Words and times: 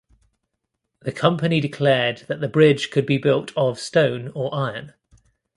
The 1.01 1.11
Company 1.11 1.59
declared 1.61 2.23
that 2.27 2.41
the 2.41 2.47
bridge 2.47 2.89
could 2.89 3.05
be 3.05 3.19
built 3.19 3.51
of 3.55 3.77
stone 3.77 4.31
or 4.33 4.51
iron. 4.51 4.95